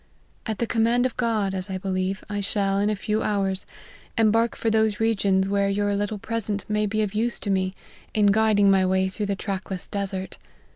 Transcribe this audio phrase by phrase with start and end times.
[0.47, 3.67] At the command of God, as I believe, I shall, in a few hours,
[4.17, 7.75] embark for those regions where your little present may be of use to me,
[8.15, 10.39] in guiding my way through the trackless desert.